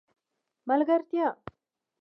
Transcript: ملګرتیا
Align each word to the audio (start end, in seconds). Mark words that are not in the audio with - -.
ملګرتیا 0.67 1.27